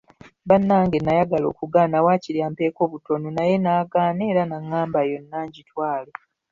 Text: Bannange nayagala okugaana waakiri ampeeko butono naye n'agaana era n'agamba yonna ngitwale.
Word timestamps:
Bannange 0.49 0.97
nayagala 1.01 1.45
okugaana 1.51 1.97
waakiri 2.05 2.39
ampeeko 2.47 2.81
butono 2.91 3.27
naye 3.37 3.55
n'agaana 3.59 4.21
era 4.31 4.43
n'agamba 4.45 4.99
yonna 5.11 5.37
ngitwale. 5.47 6.11